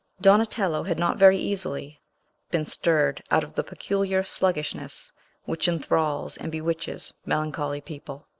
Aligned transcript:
Donatello 0.19 0.81
had 0.81 0.97
not 0.97 1.17
very 1.19 1.37
easily 1.37 2.01
been 2.49 2.65
stirred 2.65 3.21
out 3.29 3.43
of 3.43 3.53
the 3.53 3.63
peculiar 3.63 4.23
sluggishness, 4.23 5.11
which 5.43 5.67
enthralls 5.67 6.37
and 6.37 6.51
bewitches 6.51 7.13
melancholy 7.23 7.81
people. 7.81 8.27